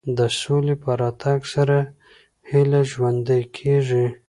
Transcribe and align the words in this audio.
د 0.17 0.19
سولې 0.41 0.75
په 0.83 0.91
راتګ 1.01 1.39
سره 1.53 1.77
هیله 2.49 2.81
ژوندۍ 2.91 3.43
کېږي. 3.57 4.05